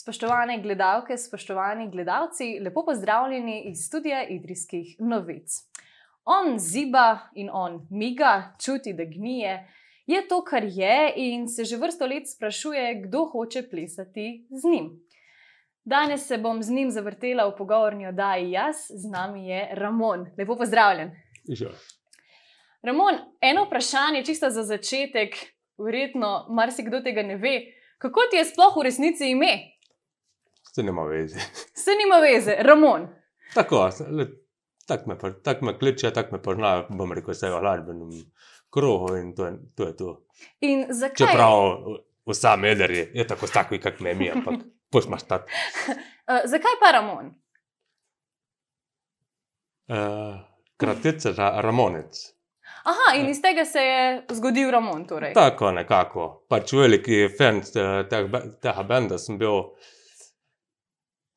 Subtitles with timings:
[0.00, 5.50] Spoštovane gledalke, spoštovani gledalci, lepo pozdravljeni iz studia Idrijskih novic.
[6.24, 9.72] On ziba in on miga, čuti, da gnije,
[10.06, 14.90] je to, kar je, in se že vrsto let sprašuje, kdo hoče plesati z njim.
[15.84, 20.26] Danes se bom z njim zavrtela v pogovorni oddaji jaz, z nami je Ramon.
[20.38, 21.10] Lepo pozdravljen.
[21.48, 21.72] Že.
[22.82, 25.34] Ramon, eno vprašanje, čisto za začetek,
[25.78, 27.56] verjetno marsikdo tega ne ve.
[27.98, 29.77] Kako ti je sploh v resnici ime?
[30.78, 31.40] Se nima veze.
[31.84, 33.08] Se nima veze, Ramon.
[33.54, 33.90] Tako,
[34.86, 38.12] tako me, tako me kliče, tako me pozna, bom rekel, vse v glasbenem
[38.70, 39.88] krogu in to je to.
[39.88, 40.12] Je to.
[40.60, 41.16] In zakaj?
[41.26, 41.58] Čeprav
[42.30, 44.54] vsa meder je, je tako takvi, kak me mi, ampak
[44.92, 45.50] posma stati.
[45.90, 47.34] Uh, zakaj pa Ramon?
[49.88, 50.38] Uh,
[50.76, 52.24] kratica za Ramonec.
[52.84, 55.08] Aha, in iz tega se je zgodil Ramon.
[55.10, 55.34] Torej.
[55.34, 56.32] Tako nekako.
[56.48, 58.04] Pač veliki fan eh,
[58.62, 59.64] tega benda sem bil.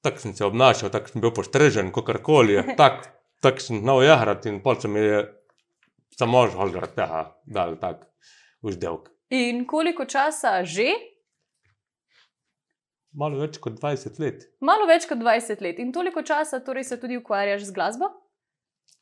[0.02, 2.57] Tako sem se obnašal, tako sem bil postrežen, kakorkoli.
[2.82, 3.10] Tako
[3.41, 5.21] tak sem znal jahrati in pol se mi je
[6.18, 8.05] samo žal tega dal tak
[8.62, 9.10] vzdelk.
[9.30, 10.91] In koliko časa že?
[13.13, 14.43] Malo več kot 20 let.
[14.62, 15.80] Malo več kot 20 let.
[15.84, 18.12] In toliko časa torej se tudi ukvarjaš z glasbo?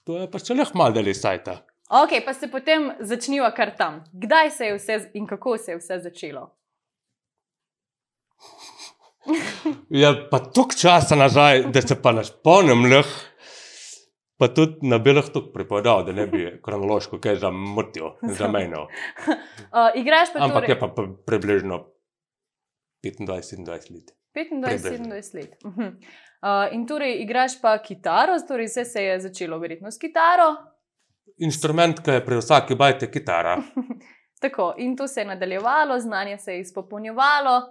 [0.08, 1.60] To je pač le malo deli sajta.
[1.90, 4.04] Ok, pa se potem začniva kar tam.
[4.14, 6.48] Kdaj se je vse in kako se je vse začelo?
[9.90, 13.10] Ja, pa toliko časa nazaj, da se pa ne spomnim, leh,
[14.40, 18.88] pa tudi na belah tukaj pripovedal, da ne bi kronološko kaj zamotil, zamenjal.
[19.70, 20.88] Uh, igraš pa Ampak torej je pa
[21.26, 21.76] približno
[23.06, 24.16] 25-27 let.
[24.36, 25.52] 25-27 let.
[25.66, 25.92] Uh -huh.
[25.92, 30.56] uh, in torej igraš pa kitaro, torej vse se je začelo verjetno s kitaro.
[31.38, 33.62] Inštrument, ki je pri vsaki bajti kitara.
[34.42, 37.62] Tako, in to se je nadaljevalo, znanje se je izpopolnjevalo.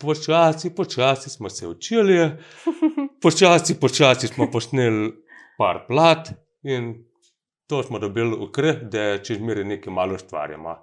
[0.00, 2.30] Počasi, počasi smo se učili,
[3.22, 5.12] počasi, počasi smo posneli
[5.58, 6.28] par plat
[6.62, 7.04] in
[7.66, 10.76] to smo dobili v kri, da čez miri nekaj malo ustvarjamo.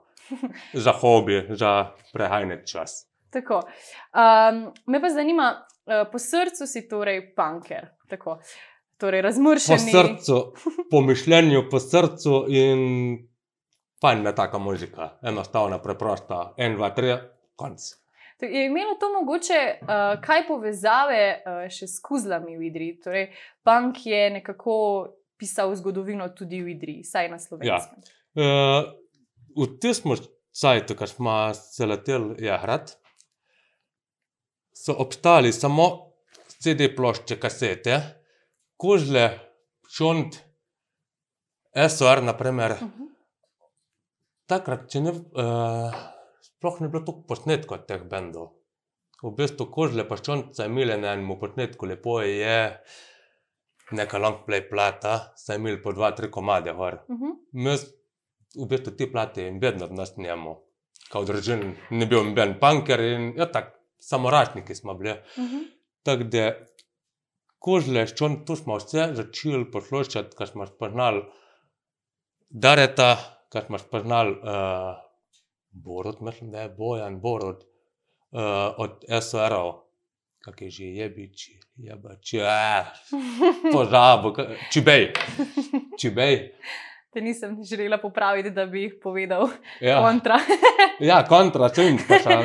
[0.73, 3.05] Za hobi, za prehajni čas.
[3.29, 3.55] Tako.
[3.55, 7.87] Um, me pa zanima, uh, po srcu si torej punker.
[8.09, 8.39] Tako.
[8.97, 9.79] Torej, Po razmršen.
[9.79, 10.53] srcu,
[10.91, 12.79] po mišljenju, po srcu in
[14.01, 15.09] fajn je taka muzika.
[15.21, 17.15] Enostavna, preprosta, en, dva, tri,
[17.55, 18.04] konc.
[18.41, 19.87] Je imelo to mogoče uh,
[20.21, 22.97] kaj povezave uh, še s kuzlami v Idriji?
[23.03, 23.29] Torej,
[23.63, 24.75] punk je nekako
[25.39, 28.03] pisal zgodovino tudi v Idriji, saj na slovenskem.
[28.35, 28.91] Uh,
[29.55, 30.17] v tistem
[30.51, 32.97] času, ko smo se leteli jahrati,
[34.75, 36.15] so obstali samo
[36.59, 38.01] CD plošče, kasete,
[38.75, 39.29] kožle,
[39.87, 40.35] šont,
[41.89, 42.71] SOR, naprimer.
[42.71, 43.07] Uh -huh.
[44.45, 46.14] Takrat, če ne, uh,
[46.65, 48.55] sploh ni bilo toliko posnetkov teh bendov.
[49.21, 52.57] V bistvu kožle pa ščonca je imeli na enem posnetku, lepo je,
[53.93, 57.03] neka long play plata, saj imeli po dva, tri komade gor.
[57.07, 57.35] Uh -huh.
[57.53, 57.75] Mi,
[58.55, 60.55] v bistvu, te plate in vedno od nas njemu.
[61.11, 65.11] Kao držin, ni bil noben punker in ja, tako, samorašniki smo bili.
[65.11, 65.63] Uh -huh.
[66.03, 66.51] Tako da,
[67.59, 71.23] kožle, ščon, tu smo vse začeli poslušati, kar smo spoznali
[72.49, 73.17] Dareta,
[73.49, 75.04] kar smo spoznali uh,
[75.75, 77.63] Borod, mislim, da je Bojan Borod
[78.31, 78.39] uh,
[78.77, 78.91] od
[79.21, 79.73] SOR-ov,
[80.39, 82.85] kak je že jebiči, jebači, eh,
[83.73, 85.11] pozabo, ka- čibej,
[85.99, 86.53] čibej.
[87.11, 89.47] Te nisem želela popraviti, da bi jih povedal
[89.81, 90.01] Ja.
[90.01, 90.39] kontra.
[91.01, 92.35] Ja, kontra, čim pa še.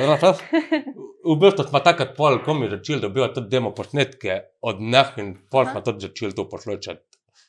[1.22, 5.28] V bistvu smo takrat pol, ko mi začeli dobivati tudi demo posnetke od njih in
[5.50, 7.00] pol smo tudi začeli to poslušati.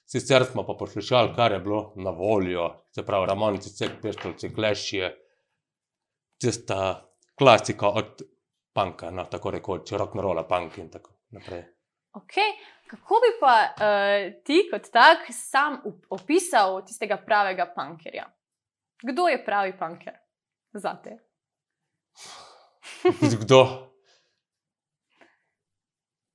[0.05, 5.09] Sicer smo pa poslušali, kar je bilo na voljo, se pravi, Ramonici, Cek, Peštovci, Klešje,
[6.41, 8.21] tista klasika od
[8.73, 11.63] panka, no, tako rekoč, rock and rolla, punk in tako naprej.
[12.13, 12.51] Okay.
[12.91, 18.25] Kako bi pa uh, ti kot tak sam op- opisal tistega pravega punkerja?
[19.03, 20.13] Kdo je pravi punker
[20.73, 21.17] za te?
[23.41, 23.87] Kdo?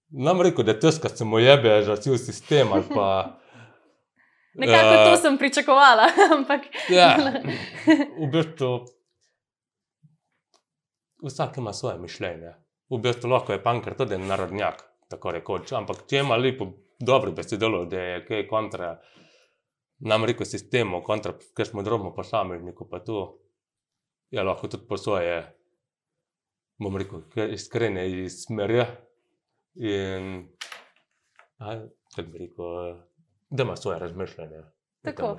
[0.09, 3.37] Nam rekel, da je težko, se mu jebe, že cel sistem ali pa.
[4.55, 6.71] Nekako eh, to sem pričakovala, ampak.
[6.89, 7.17] Ja,
[8.23, 8.87] v bistvu
[11.23, 12.55] vsak ima svoje mišljenje.
[12.91, 15.73] V bistvu lahko je panker tudi narodnjak, tako rekoč.
[15.73, 16.71] Ampak če ima lepo,
[17.01, 18.97] dobro besedilo, da je kaj kontra
[19.99, 23.41] nam reko sistemu, kontra kakšnemu drobnemu posamezniku, pa tu
[24.31, 25.43] je lahko tudi po svoje,
[26.79, 28.85] bom rekel, iskrene smeri.
[29.77, 30.49] In,
[31.59, 31.75] a,
[32.15, 32.97] kako bi rekel,
[33.51, 34.63] da ima svoje razmišljanje.
[35.05, 35.37] Tako.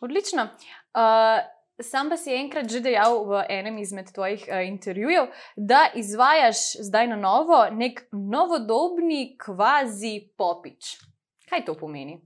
[0.00, 0.42] Odlično.
[0.42, 6.80] Uh, sam pa si enkrat že dejal v enem izmed tvojih uh, intervjujev, da izvajaš
[6.80, 10.96] zdaj na novo nek novodobni kvazi popič.
[11.50, 12.20] Kaj to pomeni?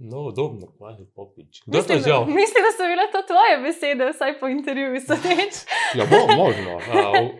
[0.00, 1.62] Novodobno, kvazi popič.
[1.66, 2.34] Kdo to je izjavil?
[2.34, 5.54] Mislim, da so bile to tvoje besede, vsaj po intervjuju sodeč.
[5.98, 6.76] Ja, bo, možno.
[6.76, 7.30] Uh,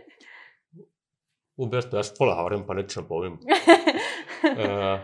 [1.56, 3.32] v bistvu jaz pola govorim, pa nič ne povem.
[3.32, 5.00] Uh,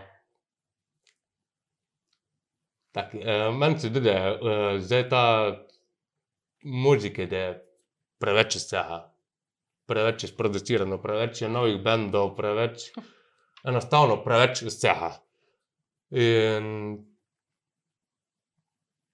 [2.97, 5.25] tak, uh, meni se zdi, da uh, zdaj ta
[6.67, 7.53] muzika, da je
[8.19, 9.01] preveč vsega.
[9.87, 12.91] Preveč je sproducirano, preveč je novih bendov, preveč
[13.67, 15.13] enostavno, preveč vsega.
[16.11, 16.67] In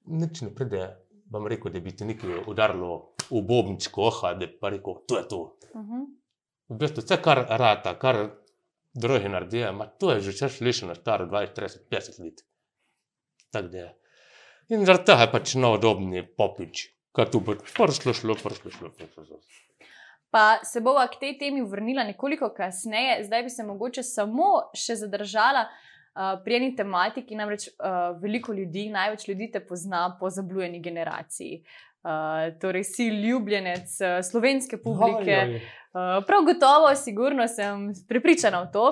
[0.07, 0.87] nič ne pride,
[1.33, 5.19] bom rekel, da bi ti nekaj udarilo v bobničko, oha, da bi pa rekel, to
[5.19, 5.41] je to.
[5.73, 6.07] Uh -huh.
[6.69, 8.31] V bistvu vse, kar rata, kar
[8.95, 12.45] drugi naredijo, ima to je že češ lišeno, staro 20, 30, 50 let.
[13.51, 13.99] Tako da je.
[14.69, 19.25] In zaradi tega je pač novodobni popič, kar tu bo prišlo, šlo, prišlo, šlo, prišlo.
[19.25, 19.41] šlo.
[20.33, 24.97] Pa se bova k tej temi vrnila nekoliko kasneje, zdaj bi se mogoče samo še
[24.97, 30.81] zadržala uh, pri eni tematiki, namreč uh, veliko ljudi, največ ljudi te pozna po zablujeni
[30.81, 31.61] generaciji.
[32.03, 35.37] Uh, torej, si ljubljenec uh, slovenske publike.
[35.37, 35.61] Oj, oj.
[35.93, 38.87] Uh, prav gotovo, sigurno sem prepričana v to.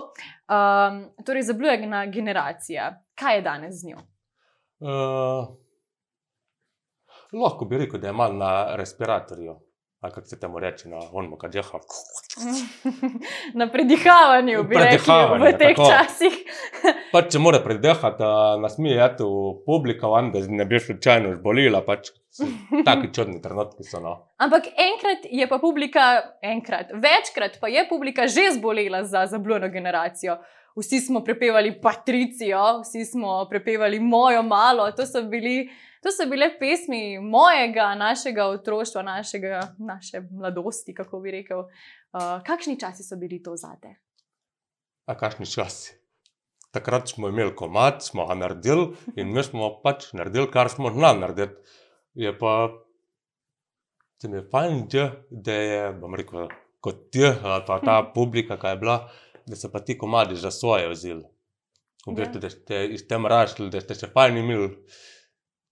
[0.53, 2.93] Um, torej, zablujena generacija.
[3.17, 4.05] Kaj je danes z njo?
[4.85, 5.57] Uh,
[7.33, 9.57] lahko bi rekel, da je malo na respiratorju,
[10.01, 11.83] ali kako se temu reče, na onmu, kad je hak.
[13.61, 15.91] Na predihavanju, bi rekli, v Predihavanju, teh tako.
[15.91, 16.39] časih.
[17.13, 19.29] Pač, če mora predehati, da nas mi je tu
[19.67, 22.13] publika, van, da ne bi slučajno zbolila, pač
[22.89, 24.01] taki čudni trenutki so.
[24.01, 24.15] No.
[24.41, 26.07] Ampak enkrat je pa publika,
[26.43, 30.39] enkrat, večkrat pa je publika že zbolela za zablujeno generacijo.
[30.79, 34.87] Vsi smo prepevali Patricijo, vsi smo prepevali Mojo malo.
[34.97, 35.69] To so, bili,
[36.03, 41.59] to so bile pesmi mojega, našega otroštva, našega, naše mladosti, kako bi rekel.
[42.13, 43.95] Uh, kakšni časi so bili to zate?
[45.07, 45.97] A kakšni časi?
[46.71, 51.21] Takrat smo imeli komat, smo ga naredili in mi smo pač naredili, kar smo znali
[51.21, 51.55] narediti.
[52.15, 52.71] Je pa,
[54.23, 54.87] se mi je fajn,
[55.31, 56.49] da, je, bom rekel,
[56.81, 58.97] kot ti, ali pa ta publika, ki je bila,
[59.47, 61.25] da so pa ti komadi za svoje vzeli.
[62.07, 62.15] V Ja.
[62.17, 64.71] bistvu, da ste iz tem rašli, da ste se fajn imeli.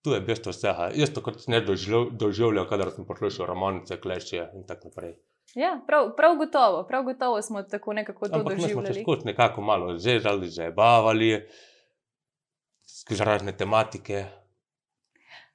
[0.03, 0.91] Tu je bistvo vsega.
[0.95, 5.17] Isto kot sem jaz doživel- doživljal, kadar sem poslušal romanice, kleše in tako naprej.
[5.55, 9.03] Ja, prav, prav gotovo, prav gotovo smo tako nekako to Ampak mi smo se doživljali.
[9.03, 11.47] skozi nekako malo zezali, zabavali,
[13.01, 14.25] skozi razne tematike.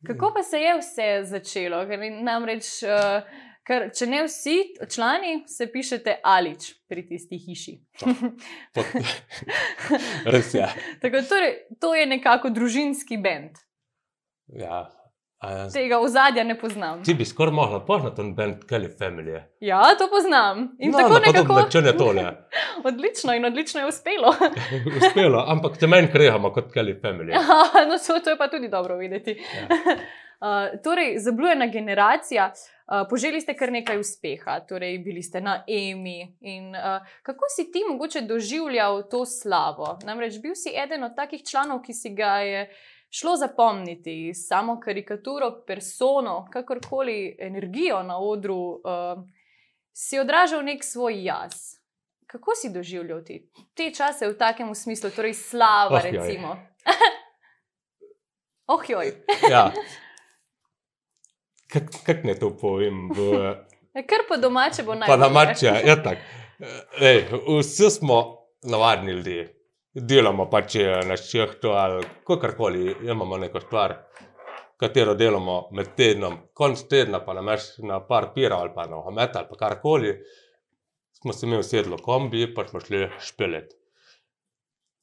[0.08, 1.86] Kako pa se je vse začelo?
[1.88, 3.24] Ker namreč, uh,
[3.64, 4.58] ker, če ne vsi
[4.90, 7.78] člani, se pišete alič pri tisti hiši.
[8.74, 8.86] Pot...
[10.34, 10.68] Res je.
[11.02, 13.56] Tako, torej, to je nekako družinski bend.
[14.48, 14.90] Ja.
[15.44, 17.04] A, Tega ozadja ne poznam.
[17.04, 19.42] ti bi skoraj mogla poznati ten band Kelly Family.
[19.60, 20.76] Ja, to poznam.
[20.80, 22.24] In no, tako podoben nekako način je tole.
[22.90, 24.36] odlično in odlično je uspelo.
[24.98, 27.36] Uspelo, ampak te menj krehamo kot Kelly Family.
[27.36, 29.32] Aha, no, to, to je pa tudi dobro videti.
[29.32, 29.68] Ja.
[30.44, 36.36] Uh, torej, zablujena generacija, uh, poželi ste kar nekaj uspeha, torej bili ste na EMI.
[36.42, 40.00] In, uh, kako si ti mogoče doživljal to slavo?
[40.04, 42.68] Namreč bil si eden od takih članov, ki si ga je
[43.14, 49.24] šlo zapomniti, samo karikaturo, persono, kakorkoli energijo na odru, uh,
[49.94, 51.54] si odražal nek svoj jaz.
[52.28, 56.56] Kako si doživljal ti te čase v takem smislu, torej slava, Oh, recimo?
[58.74, 59.14] oh, joj.
[59.52, 59.72] Ja.
[61.68, 63.10] Kako kak ne to povem?
[63.10, 63.20] V,
[63.94, 65.20] Ja, Kar po domače bo pa najbolje.
[65.20, 66.22] na mače, ja tako.
[67.02, 67.26] Ej,
[67.60, 69.63] vsi smo navadni ljudje.
[69.94, 73.94] Delamo pač eh, na šehtu ali kakorkoli, imamo neko stvar,
[74.82, 79.36] katero delamo med tednom, konc tedna pa nameš na par pira ali pa na omet
[79.36, 80.16] ali pa karkoli.
[81.22, 83.70] Smo se imeli sedlo kombi, pa smo šli špelet.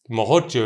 [0.09, 0.65] Mogoče,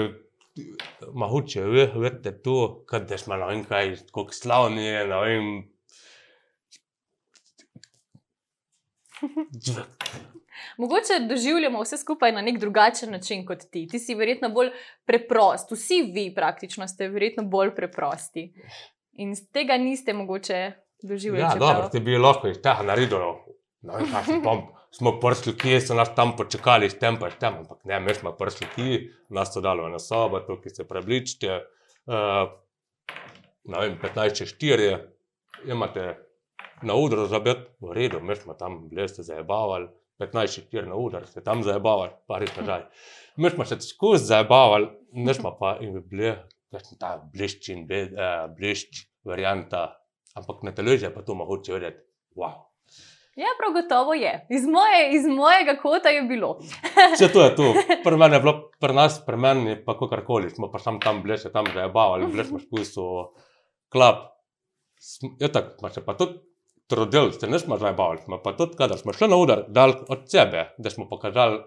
[1.13, 2.57] mogoče, ve- veste to,
[2.89, 5.53] kad da smo ne vem kaj, koliko slavni je, ne vem.
[10.79, 13.87] Mogoče doživljamo vse skupaj na nek drugačen način kot ti.
[13.91, 14.71] Ti si verjetno bolj
[15.05, 18.53] preprost, vsi vi praktično ste verjetno bolj preprosti.
[19.13, 21.43] In z tega niste mogoče doživljali.
[21.43, 23.35] Ja, dobro, ti bi lahko iz tega naredili.
[23.85, 24.61] Vem, kaj smo tam,
[24.97, 28.15] smo prišli, kje so nas tam počakali, s tem pa s tem, ampak ne, mi
[28.15, 31.59] smo prišli kje, nas so dali v eno sobo, tukaj se prebličite.
[32.07, 32.49] Uh,
[33.65, 34.97] ne vem, 15 čez 4,
[35.69, 36.15] imate
[36.83, 39.89] na udru za bet, v redu, mi smo tam bili, ste zabavali,
[40.21, 42.87] 15 čez 4 na udru, ste tam zabavali, pa res nazaj.
[43.37, 46.33] Mi smo se skozi zabavali, mi smo pa in bi bili,
[46.75, 47.85] kakšen ta blišč in
[48.55, 49.89] blišč varianta
[50.35, 52.01] Ampak na televiziji pa to mogoče vedeti.
[52.35, 52.67] Wow.
[53.39, 54.47] Ja, prav gotovo je.
[54.51, 56.59] Iz, moje, iz mojega kota je bilo.
[57.15, 57.67] Vse to je tu.
[58.05, 60.51] Pri meni je bilo, pri nas, pri meni je pa kakorkoli.
[60.51, 63.31] Smo pa sam tam bleše, tam že je bavali, bleše smo spustil
[63.89, 64.35] klap.
[65.39, 66.39] Je tako, ima še pa tudi
[66.87, 69.93] trudil, se ne smo že bavili, smo pa tudi, kadar smo šli na udar, dal
[70.09, 71.63] od sebe, da smo pokazali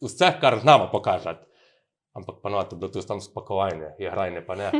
[0.00, 1.46] vse, kar znamo pokazati.
[2.12, 4.70] Ampak pa no, to je bilo tu tam spakovanje, je hrajne, pa ne.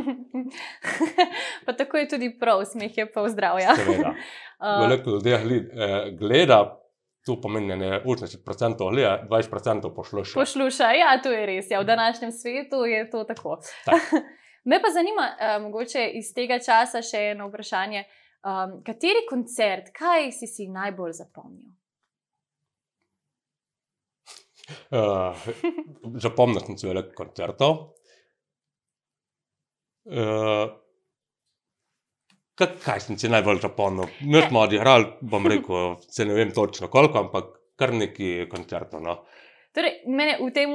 [1.65, 3.71] pa tako je tudi prav, smeh je pa zdravja.
[3.71, 6.81] Uh, Veliko ljudi gli- eh, gleda,
[7.25, 10.39] tu pomeni ne 80% gleda, 20% posluša.
[10.39, 11.71] Poslušaj, ja, to je res.
[11.71, 13.61] Ja, v današnjem svetu je to tako.
[13.85, 14.01] Tak.
[14.69, 18.03] Me pa zanima, uh, mogoče iz tega časa še eno vprašanje.
[18.41, 21.69] Um, kateri koncert, kaj si si najbolj zapomnil?
[24.89, 25.37] Uh,
[26.23, 27.75] Zapomnil sem si veliko koncertov.
[30.09, 30.71] Uh,
[32.57, 34.09] kaj, sem si najbolj zapomnil?
[34.25, 39.03] Mi smo odigrali, bom rekel, se ne vem točno koliko, ampak kar neki koncertov.
[39.05, 39.19] No.
[39.75, 40.73] Torej, mene v tem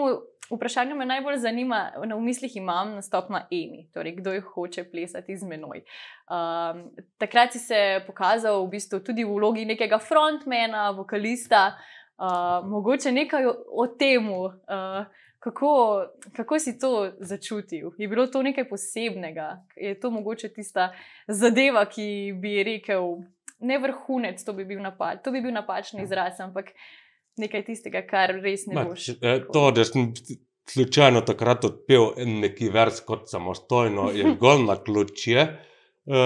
[0.51, 5.37] vprašanju me najbolj zanima, na mislih imam nastop na Emi, torej kdo jih hoče plesati
[5.37, 5.83] z menoj.
[6.31, 11.77] Um, takrat si se pokazal v bistvu tudi v vlogi nekega frontmana, vokalista,
[12.19, 15.07] uh, mogoče nekaj o, o tem, uh,
[15.39, 17.93] kako, kako si to začutil.
[17.99, 20.93] Je bilo to nekaj posebnega, je to mogoče tista
[21.29, 23.21] zadeva, ki bi rekel,
[23.61, 26.73] ne vrhunec, to bi bil napad, to bi bil napačen izraz, ampak
[27.41, 29.09] nekaj tistega, kar res ne Ma, boš.
[29.21, 30.13] eh, To, da sem
[30.67, 36.17] slučajno takrat odpel neki vers kot samostojno, je zgolj na ključje, uh,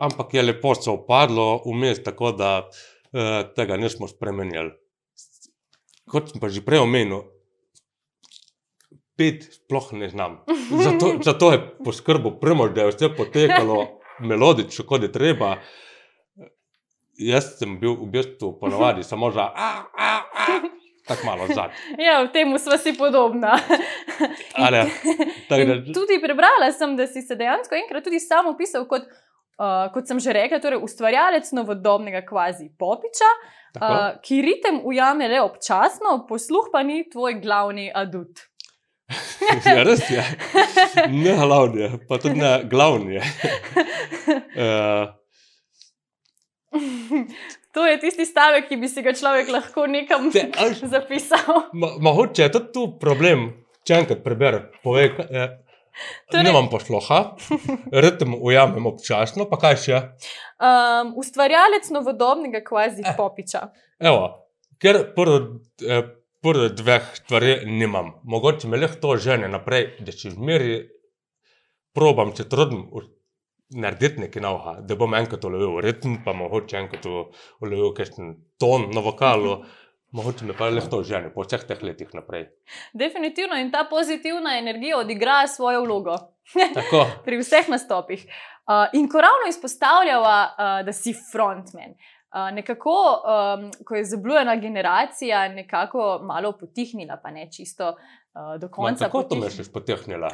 [0.00, 4.72] ampak je lepo se upadlo vmes, tako da uh, tega nismo spremenjali.
[6.08, 7.22] Kot sem pa že prej omenil,
[9.16, 10.40] pet sploh ne znam.
[10.84, 13.78] Zato, zato je poskrbel primož, da je vse potekalo
[14.28, 15.56] melodično, kot je treba.
[17.20, 20.10] Jaz sem bil v bistvu ponovadi samo za a, a,
[21.06, 21.76] tako malo zadnji.
[22.06, 23.58] Ja, v tem smo si podobna.
[24.54, 24.84] Ali,
[25.48, 29.08] tako da, tudi prebrala sem, da si se dejansko enkrat tudi sam opisal kot,
[29.58, 33.30] uh, kot sem že rekla, torej ustvarjalec novodobnega kvazi popiča,
[33.74, 38.48] tako, uh, ki ritem ujame le občasno, posluh pa ni tvoj glavni adut.
[39.66, 40.22] ja, res je.
[41.12, 43.18] Ne glavni, pa tudi ne glavni.
[43.18, 45.10] Uh,
[47.72, 51.68] to je tisti stavek, ki bi si ga človek lahko nekam te, až, zapisal.
[51.72, 53.50] mo, mogoče je tudi tu problem,
[53.84, 54.68] če enkrat preberem.
[54.82, 55.58] Povej, kaj, eh,
[56.32, 57.36] Torej- Nimam posluha,
[57.92, 59.98] ritem ujamem občasno, pa kaj še?
[60.56, 63.12] Um, ustvarjalec novodobnega kvazi Eh.
[63.12, 63.66] popiča.
[64.00, 64.30] Evo,
[64.80, 66.00] ker prvo, eh,
[66.40, 68.14] prvo dveh stvari nimam.
[68.24, 70.88] Mogoče me lahko to žene naprej, da če zmeri
[71.92, 72.88] probam, če trudim
[73.74, 79.00] narediti nekaj novega, da bom enkrat ulovil ritem, pa mogoče enkrat ulovil kakšen ton na
[79.04, 79.58] vokalu,
[80.16, 82.48] mogoče me pa lahko to žene po vseh teh letih naprej.
[82.92, 86.16] Definitivno in ta pozitivna energija odigra svojo vlogo.
[87.26, 88.24] Pri vseh nastopih.
[88.62, 91.94] Uh, in ko ravno izpostavljava, uh, da si frontman.
[92.32, 98.68] Uh, nekako, um, ko je zablujena generacija, nekako malo potihnila, pa ne čisto uh, do
[98.68, 99.04] konca.
[99.04, 100.30] tako to me potihnila.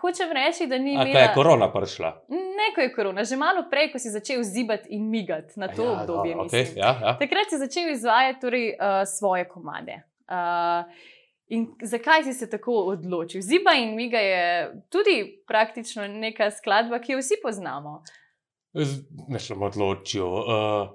[0.00, 1.34] Hočem reči, da ni A kaj je imela.
[1.34, 2.10] korona prišla?
[2.28, 5.84] Ne, ko je korona, že malo prej, ko si začel zibati in migati na to
[5.84, 6.34] ja, obdobje.
[6.36, 6.64] mislim.
[6.64, 7.16] okay, ja, ja.
[7.18, 10.02] Takrat si začel izvajati torej, uh, svoje komade.
[10.28, 10.88] Uh,
[11.46, 13.40] in zakaj si se tako odločil?
[13.40, 18.02] Ziba in Miga je tudi praktično neka skladba, ki jo vsi poznamo.
[19.28, 20.26] Ne sem odločil.
[20.26, 20.92] Uh,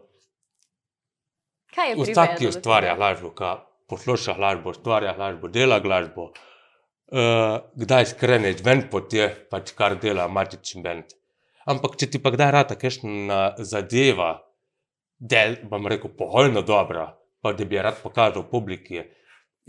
[1.75, 3.29] Kaj je Vsak, ki ustvarja glasbo,
[3.87, 6.48] posluša glasbo, ustvarja glasbo, dela glasbo, uh,
[7.09, 11.15] kdaj skrene ven pot je, pač kar dela matični bend.
[11.69, 14.35] Ampak, če ti pa kdaj rata kakšna zadeva,
[15.19, 17.09] da bom rekel, pohojno dobra,
[17.41, 19.01] pa da bi jo rad pokazal publiki,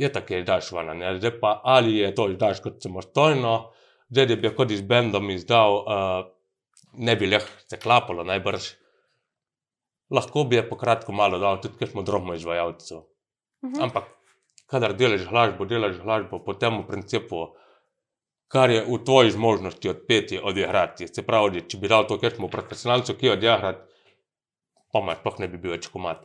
[0.00, 0.92] je tako, je daš ven.
[0.98, 1.16] ne.
[1.18, 3.72] Zdaj pa ali je to izdaš kot samostojno,
[4.08, 6.30] zdaj da bi jo kot iz bendom izdal, uh,
[6.94, 8.70] ne bi leh se klapalo najbrž.
[10.10, 13.04] Lahko bi je po kratko malo dal, tudi ker smo drobno izvajalcev.
[13.64, 13.82] Mhm.
[13.82, 14.08] Ampak,
[14.70, 17.48] kadar delaš glasbo, delaš glasbo po tem principu,
[18.50, 21.08] kar je v tvoji zmožnosti odpeti, odigrati.
[21.08, 23.82] Se pravi, če bi dal to kakšnemu profesionalcu, ki je odigrati,
[24.90, 26.24] pa me sploh ne bi bil več komat.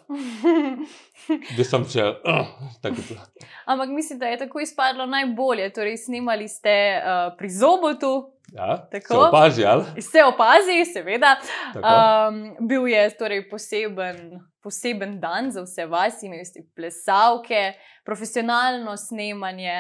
[1.58, 3.28] Bi sem se, uh, tako da.
[3.70, 5.70] Ampak mislim, da je tako izpadlo najbolje.
[5.74, 8.16] Torej, snimali ste uh, pri Zobotu,
[8.54, 9.14] Ja, Tako.
[9.14, 10.02] se opazi, ali?
[10.02, 11.36] se opazi, seveda.
[11.74, 11.88] Tako.
[11.88, 19.76] Um, bil je torej poseben, poseben dan za vse vas, imeli ste plesavke, profesionalno snemanje,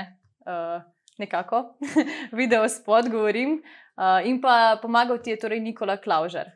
[0.45, 0.77] uh,
[1.17, 1.63] nekako,
[2.39, 3.57] video spod, govorim.
[3.95, 6.51] Uh, in pa pomagal ti je torej Nikola Klaužar.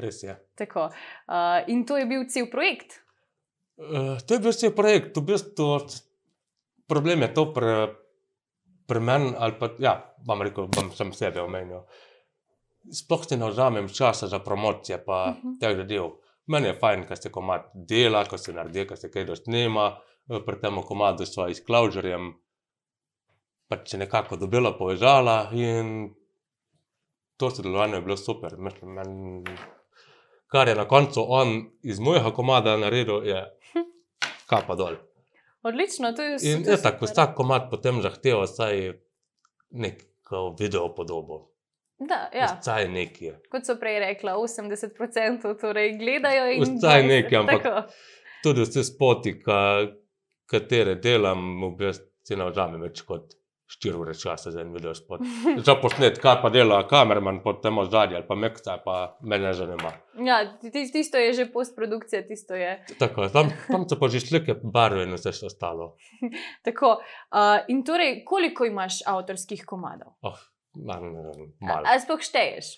[0.00, 0.34] Res je.
[0.58, 0.88] Tako.
[1.28, 3.00] Uh, in to je bil cel projekt.
[3.76, 5.68] Uh, to je bil vse projekt, v bistvu
[6.86, 7.74] problem je to pri,
[8.86, 9.96] pri meni, ali pa ja,
[10.26, 11.84] bom rekel, bom sem sebe omenil.
[12.84, 15.48] Sploh si ne vzamem časa za promocije, pa uh Mhm.
[15.48, 15.60] -huh.
[15.60, 16.23] teh zadev.
[16.46, 19.94] Meni je fajn, ko se komat dela, ko se naredi, ko se kaj dostnema,
[20.46, 22.32] pri tem komadu s svojim klaužerjem,
[23.68, 26.12] pač se nekako dobila povezala in
[27.36, 28.56] to sodelovanje je bilo super.
[28.58, 29.44] Mislim, men,
[30.46, 33.40] kar je na koncu on iz mojega komada naredil, je
[34.50, 35.00] kapa dol.
[35.62, 38.92] Odlično, to je In to je tako, vsak komat potem zahteva vsaj
[39.70, 41.53] neko video podobo.
[42.04, 42.48] Da, ja.
[42.60, 43.34] Vsaj nekaj.
[43.48, 47.86] Kot so prej rekla, 80% torej gledajo in Vsaj nekaj, ampak- Tako.
[48.42, 49.60] Tudi vse spoti, ka,
[50.46, 53.32] katere delam, v bistvu si ne vzamem več kot
[53.74, 55.20] 4 ure časa za en video spot.
[55.66, 59.52] Za posnet, kaj pa dela kamerman pod tem ozadjem ali pa mekca, pa me ne
[59.52, 59.90] zanima.
[60.20, 62.74] Ja, tis- tisto je že postprodukcija, tisto je.
[62.98, 65.94] Tako, tam, tam so pa že slike, barve in vse ostalo.
[66.66, 66.98] Tako.
[67.32, 70.12] Uh, in torej, koliko imaš avtorskih komadov?
[70.22, 70.36] Oh,
[70.74, 71.84] ma, ne, ne, malo.
[71.86, 72.72] Ali sploh šteješ?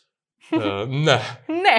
[0.53, 1.77] Uh, ne, Ne.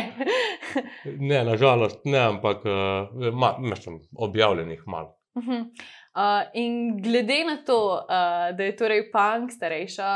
[1.19, 5.13] ne, nažalost ne, ampak uh, ma, mislim, objavljenih malo.
[5.37, 5.51] Mhm.
[5.53, 10.07] uh, in glede na to, uh, da je torej punk starejša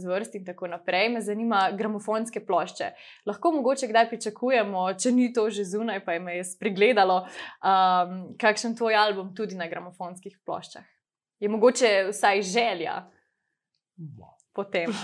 [0.00, 2.90] zvrst in tako naprej, me zanima gramofonske plošče.
[3.26, 8.16] Lahko mogoče kdaj pričakujemo, če ni to že zunaj, pa je me je spregledalo, um,
[8.40, 10.84] kakšen tvoj album tudi na gramofonskih ploščah.
[11.38, 13.02] Je mogoče vsaj želja
[14.54, 14.90] potem.
[14.90, 14.96] uh,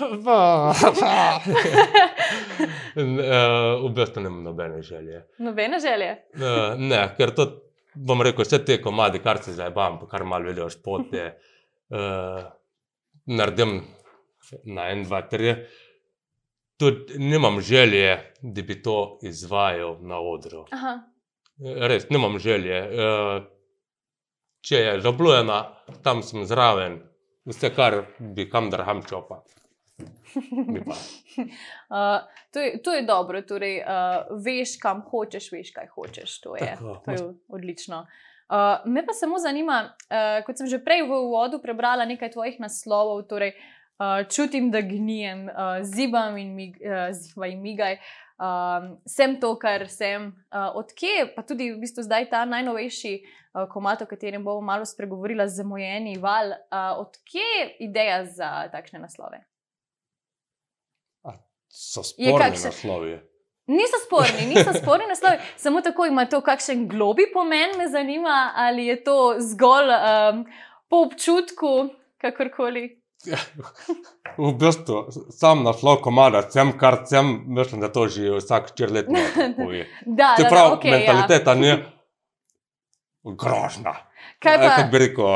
[3.82, 5.26] v bistvu nimam nobene želje.
[5.38, 6.10] Nobene želje.
[6.34, 7.46] Uh, ne, ker to,
[7.94, 11.24] bom rekel, vse te komadi, kar se zdaj bam, pa kar malo vidijo spote,
[11.90, 12.42] uh,
[13.26, 13.80] naredim
[14.70, 15.54] na en, dva, tri.
[16.80, 20.64] Tudi nimam želje, da bi to izvajal na odru.
[20.72, 20.94] Aha.
[21.90, 22.78] Res, nimam želje.
[22.88, 23.42] Uh,
[24.64, 25.60] če je zablujena,
[26.04, 27.00] tam sem zraven,
[27.44, 29.42] vse kar bi kam drham čopa.
[31.90, 31.96] Uh,
[32.52, 36.40] to, je, to je dobro, torej uh, veš, kam hočeš, veš, kaj hočeš.
[36.40, 36.94] To je, Tako.
[37.04, 38.06] to je odlično.
[38.50, 42.60] Uh, me pa samo zanima, uh, kot sem že prej v uvodu prebrala nekaj tvojih
[42.62, 47.98] naslovov, torej uh, čutim, da gnijem, uh, zibam in, mig, uh, ziba in migaj.
[48.40, 50.30] Um, sem to, kar sem.
[50.48, 54.88] Uh, odkje pa tudi v bistvu zdaj ta najnovejši uh, komat, o katerem bomo malo
[54.88, 59.44] spregovorila, zamujeni val, uh, odkje ideja za takšne naslove?
[61.70, 63.20] So Je sporni naslovi.
[63.66, 68.86] Niso sporni, niso sporni naslovi, samo tako ima to kakšen globi pomen, me zanima, ali
[68.86, 70.46] je to zgolj um,
[70.88, 72.99] po občutku, kakorkoli.
[74.38, 79.06] V bistvu, sam naslov komada, sem kar sem, mislim, da to že vsak četrt let
[79.58, 79.86] pove.
[80.06, 80.98] Da, da, da, okay, ja.
[80.98, 81.74] mentaliteta ni
[83.24, 83.94] grožna.
[84.38, 85.26] kaj, Eh, pa, bi rekel,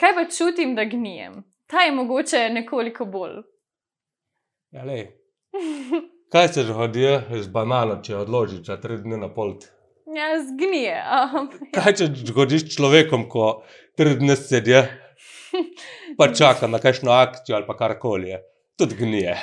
[0.00, 1.42] kaj pa čutim, da gnijem?
[1.66, 3.42] Ta je mogoče nekoliko bolj.
[4.70, 5.08] ja, lej,
[6.32, 7.06] kaj se zgodi
[7.42, 9.56] z banano, če odložiš za tri dni na pol?
[10.16, 10.94] Ja, zgnije.
[11.36, 13.62] Um, Kaj če zgodiš s človekom, ko
[13.96, 14.78] tri dni sedi,
[16.16, 18.38] pa čaka na kakšno akcijo ali karkoli, je,
[18.76, 19.36] tudi gnije.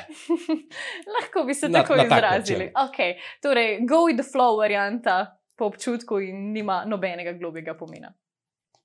[1.13, 2.71] lahko bi se Na- tako na tak izrazili.
[2.75, 3.13] Okay.
[3.41, 5.25] Torej, go with the flow varianta
[5.55, 8.13] po občutku in nima nobenega globega pomena.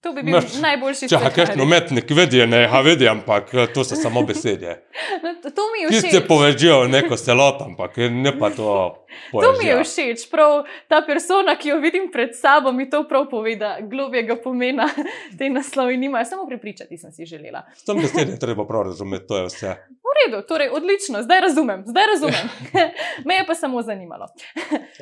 [0.01, 1.63] To bi bil Naš- najboljši Če kakšen scenarij.
[1.63, 4.79] umetnik vidi, ne ha vidi, ampak eh, to so samo besede.
[5.23, 6.11] No, to- mi je Ti všeč.
[6.13, 9.00] se povežijo v neko celoto, ampak ne pa to.
[9.33, 9.85] To mi je poezija.
[9.85, 14.37] všeč, prav ta persona, ki jo vidim pred sabo, mi to prav pove, da globjega
[14.43, 14.89] pomena
[15.39, 16.25] te naslovi nimajo.
[16.25, 17.63] Samo prepričati sem si želela.
[17.75, 19.77] S tem besede treba prav razumeti, to je vse.
[19.91, 22.47] V redu, torej odlično, zdaj razumem, zdaj razumem.
[23.27, 24.27] Me je pa samo zanimalo.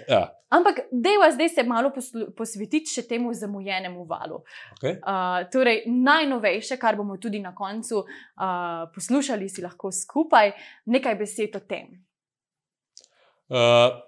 [0.09, 1.91] Ja, Ampak dejva zdaj se malo
[2.37, 4.41] posvetiti še temu zamujenemu valu.
[4.79, 4.97] okay.
[4.97, 10.53] Uh, torej, najnovejše, kar bomo tudi na koncu uh, poslušali, si lahko skupaj
[10.87, 12.08] nekaj besed o tem.
[13.49, 13.99] Uh,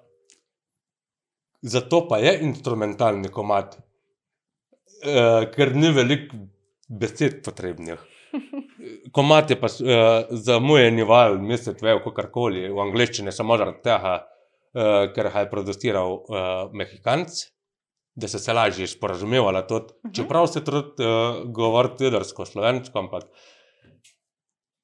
[1.63, 6.47] zato pa je instrumentalni komat, uh, ker ni veliko
[6.89, 8.01] besed potrebnih.
[9.15, 14.19] Komat je pa uh, za moj val, mislim, vejo, kakorkoli, v angleščini samo zaradi tega,
[14.21, 17.43] uh, ker ga je produciral uh, Mehikanc,
[18.15, 19.63] da so se lažje sporazumevali.
[19.69, 19.95] tudi.
[20.05, 20.15] Mhm.
[20.15, 23.25] Čeprav se trudi uh, govoriti jedrsko, slovensko, ampak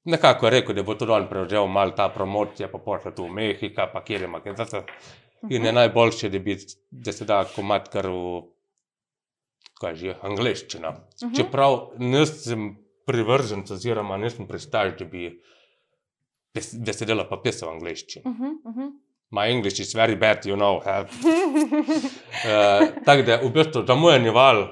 [0.07, 3.33] nekako je rekel, da bo tudi on prevzel malo ta promocija, pa pošlje tu v
[3.35, 4.83] Mehika, pa kjer je Makedonija.
[5.49, 6.57] In je najboljše, da, bi,
[6.91, 8.41] da se da komat kar v
[9.77, 10.93] kaj že, angleščina.
[11.23, 11.33] Mhm.
[11.37, 12.71] Čeprav nisem
[13.05, 15.29] privržen, oziroma nisem pristaš, da bi
[16.55, 18.25] bes- besedila pa pisal v angleščini.
[18.25, 18.91] Uh -huh, uh -huh.
[19.31, 20.81] My English is very bad, you know.
[20.83, 21.07] help."
[22.45, 24.67] Eh, Tako da v bistvu zamujeni val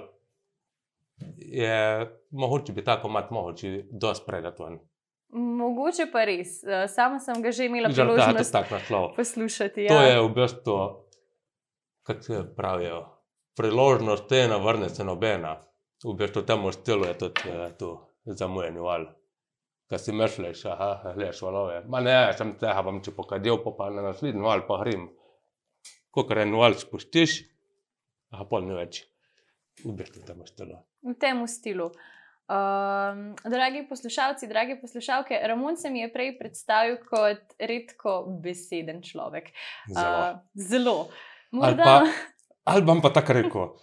[1.38, 4.80] je mogoče bi tako mat mogoče dosti predatoren.
[5.36, 6.64] Mogoče pa res.
[6.64, 9.16] Eh, Sama sem ga že imela Žal, da, to je priložnost tak naslov.
[9.16, 9.88] poslušati.
[9.88, 10.02] To Ja.
[10.04, 10.78] je v bistvu,
[12.04, 13.02] kako se pravijo,
[13.54, 15.58] priložnost ena, vrne se nobena.
[16.02, 19.06] V bistvu temu stilu je tudi eh, tu zamujeni val.
[19.86, 21.84] Kaj si misliš, aha, gledaš valove.
[21.86, 25.10] Ma ne, sem tega bom če pokadil, pa, pa na naslednji val pa grem.
[26.10, 27.44] Ko kar en val spustiš,
[28.32, 29.04] aha, pol ne več.
[29.84, 30.80] V bistvu temu stilu.
[31.04, 31.92] v tem stilu.
[32.46, 39.50] Um, dragi poslušalci, drage poslušalke, Ramon se mi je prej predstavil kot redko beseden človek.
[39.90, 40.20] Zelo.
[40.20, 41.00] Uh, zelo.
[41.56, 42.06] Ali Morda, pa,
[42.64, 43.74] ali bom pa tako rekel,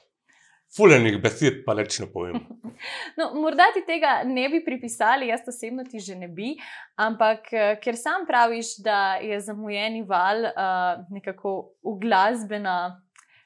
[0.76, 2.38] fulenih besed pa več ne povem.
[3.18, 6.54] no, morda ti tega ne bi pripisali, jaz osebno ti že ne bi,
[7.00, 12.76] ampak eh, ker sam praviš, da je zamujeni val uh, nekako uglasbena,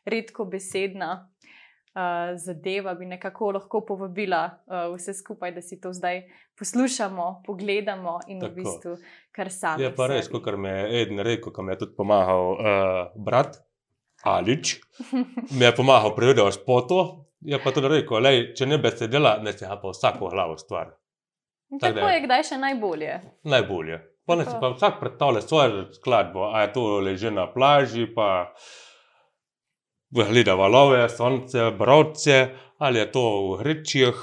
[0.07, 1.27] redko besedna.
[1.97, 6.27] Uh, zadeva bi nekako lahko povabila uh, vse skupaj, da si to zdaj
[6.59, 8.53] poslušamo, pogledamo in Tako.
[8.53, 8.97] v bistvu
[9.33, 9.83] kar sami.
[9.83, 12.61] Je pa res, kot mi je Eden rekel, ko mi je tudi pomagal uh,
[13.17, 13.57] brat
[14.29, 14.77] Alič,
[15.57, 17.01] mi je pomagal pri videu spotu.
[17.41, 20.93] Je pa tudi rekel, lej, če ne besedila, ne se ga pa vsako glavo stvar.
[21.73, 22.21] In tako Tako je.
[22.27, 23.13] kdaj še najbolje.
[23.45, 23.99] Najbolje.
[24.27, 24.61] Pa ne si Tako.
[24.61, 28.53] pa vsak predstavlja svojo skladbo, a je to leže na plaži, pa
[30.11, 34.15] gleda valove, sonce, brovce, ali je to v hričjih.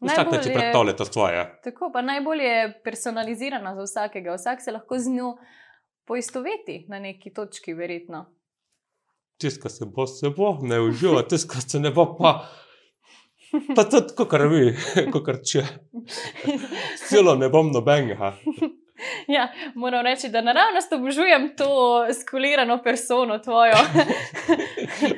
[0.00, 1.60] Vsak si je- predstavlja to svoje.
[1.64, 5.36] Tako pa najbolj je personalizirana za vsakega, vsak se lahko z njo
[6.04, 8.26] poistoveti na neki točki, verjetno.
[9.38, 12.48] Tiska se bo, se bo, ne uživa, tiska se ne bo, pa.
[13.76, 14.74] Pa tudi, kot kar vi,
[15.12, 15.62] kot če.
[17.08, 18.34] Silo ne bom nobenega.
[19.36, 23.74] Ja, moram reči, da naravnost obožujem to skulirano persono tvojo.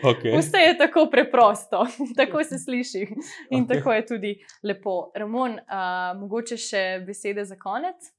[0.02, 0.38] Okay.
[0.38, 1.87] Vse je tako preprosto,
[2.18, 3.06] tako se sliši
[3.50, 3.76] in Okej.
[3.76, 5.11] tako je tudi lepo.
[5.14, 8.11] Ramon, a, mogoče še besede za konec?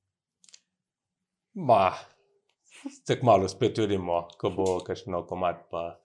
[1.54, 1.92] Ma,
[3.08, 6.00] se kmalo spet vidimo, ko bo kakšno komat, pa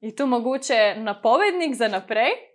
[0.00, 2.54] Je to mogoče napovednik za naprej?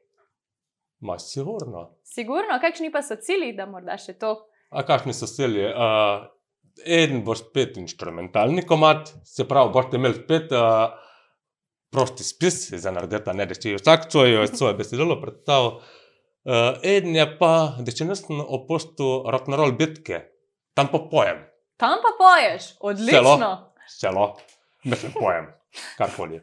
[1.00, 1.96] ma sigurno.
[2.04, 4.36] Sigurno, kakšni pa so cilji, da morda še to?
[4.70, 5.64] A kakšni so sili?
[5.66, 6.28] Uh,
[6.86, 10.90] en bo spet instrumentalni komat, se pravi, boste imeli spet uh,
[11.92, 15.80] prosti spis za narediti, ne da si vsak svoje, svoje besedilo predstavil.
[16.50, 20.24] Uh, en je pa, da če nisem opustil rock'n'roll bitke,
[20.74, 21.44] tam pa pojem,
[21.80, 23.72] Tam pa poješ, odlično.
[24.00, 24.38] celo,
[24.84, 25.46] mislim, pojem,
[25.98, 26.42] karkoli.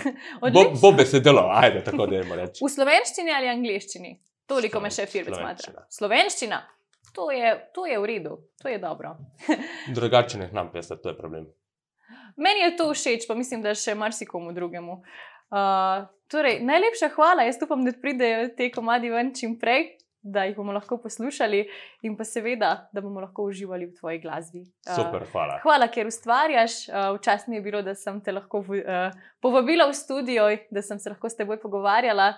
[0.54, 2.64] Bo, bo besedilo, ajde, tako da jim reči.
[2.64, 4.14] V slovenščini ali angliščini?
[4.48, 5.84] Toliko me še firmic smatra.
[5.92, 6.62] Slovenščina.
[7.14, 9.16] To je, to je v redu, to je dobro.
[9.96, 11.46] Drugače ne znam pisati, to je problem.
[12.36, 15.00] Meni je to všeč, pa mislim, da še marsikomu drugemu.
[15.48, 20.56] Uh, torej, najlepša hvala, jaz upam, da pridejo te komadi ven čim prej, da jih
[20.56, 21.62] bomo lahko poslušali
[22.06, 24.60] in pa seveda, da bomo lahko uživali v tvoji glasbi.
[24.60, 25.58] Uh, Super, hvala.
[25.64, 26.84] Hvala, ker ustvarjaš.
[26.88, 30.84] Uh, Včasih mi je bilo, da sem te lahko v, uh, povabila v studio, da
[30.84, 32.34] sem se lahko s teboj pogovarjala.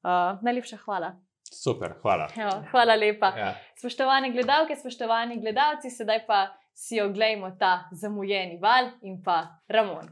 [0.00, 1.14] Uh, najlepša hvala.
[1.50, 2.28] Super, hvala.
[2.36, 3.32] Ja, hvala lepa.
[3.38, 3.54] Ja.
[3.78, 10.10] Spoštovane gledalke, spoštovani gledalci, sedaj pa si oglejmo ta zamujeni val in pa Ramon.